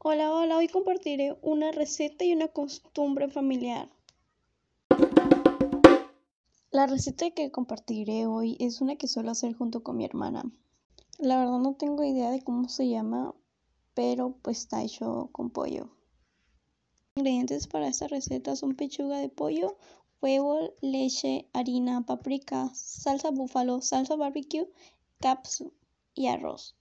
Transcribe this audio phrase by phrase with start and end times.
[0.00, 3.90] Hola, hola, hoy compartiré una receta y una costumbre familiar.
[6.70, 10.44] La receta que compartiré hoy es una que suelo hacer junto con mi hermana.
[11.18, 13.34] La verdad no tengo idea de cómo se llama,
[13.94, 15.90] pero pues está hecho con pollo.
[17.16, 19.78] Ingredientes para esta receta son pechuga de pollo,
[20.22, 24.70] huevo, leche, harina, paprika, salsa búfalo, salsa barbecue,
[25.18, 25.72] capsu
[26.14, 26.77] y arroz.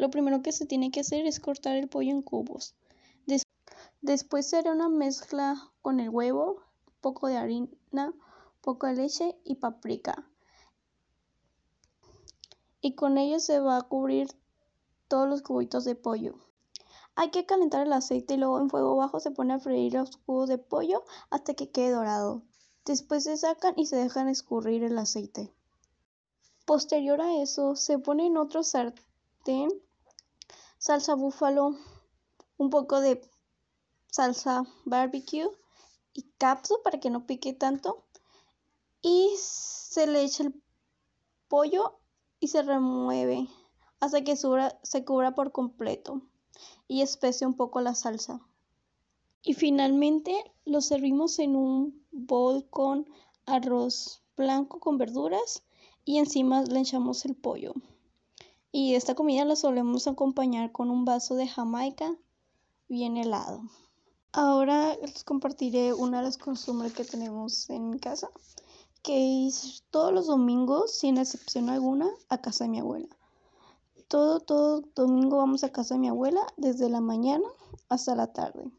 [0.00, 2.74] Lo primero que se tiene que hacer es cortar el pollo en cubos.
[4.00, 6.62] después se hará una mezcla con el huevo,
[7.02, 8.14] poco de harina,
[8.62, 10.26] poco de leche y paprika.
[12.80, 14.28] Y con ello se va a cubrir
[15.06, 16.34] todos los cubitos de pollo.
[17.14, 20.16] Hay que calentar el aceite y luego en fuego bajo se pone a freír los
[20.16, 22.40] cubos de pollo hasta que quede dorado.
[22.86, 25.52] Después se sacan y se dejan escurrir el aceite.
[26.64, 29.68] Posterior a eso se pone en otro sartén
[30.80, 31.76] salsa búfalo,
[32.56, 33.20] un poco de
[34.10, 35.46] salsa barbecue
[36.14, 38.02] y capsu para que no pique tanto.
[39.02, 40.62] Y se le echa el
[41.48, 41.98] pollo
[42.40, 43.46] y se remueve
[44.00, 46.22] hasta que se cubra por completo
[46.88, 48.40] y especie un poco la salsa.
[49.42, 50.32] Y finalmente
[50.64, 53.06] lo servimos en un bol con
[53.44, 55.62] arroz blanco con verduras
[56.06, 57.74] y encima le echamos el pollo.
[58.72, 62.16] Y esta comida la solemos acompañar con un vaso de jamaica
[62.88, 63.62] bien helado.
[64.32, 68.30] Ahora les compartiré una de las costumbres que tenemos en mi casa,
[69.02, 73.08] que es todos los domingos, sin excepción alguna, a casa de mi abuela.
[74.06, 77.46] Todo, todo domingo vamos a casa de mi abuela, desde la mañana
[77.88, 78.70] hasta la tarde.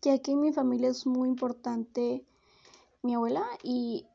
[0.00, 2.24] Ya que en mi familia es muy importante
[3.02, 4.06] mi abuela y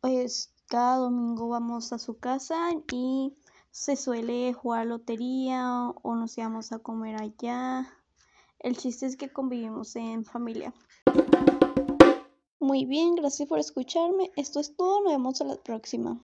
[0.00, 3.34] pues cada domingo vamos a su casa y
[3.74, 7.92] se suele jugar lotería o nos íbamos a comer allá.
[8.60, 10.72] El chiste es que convivimos en familia.
[12.60, 14.30] Muy bien, gracias por escucharme.
[14.36, 16.22] Esto es todo, nos vemos a la próxima.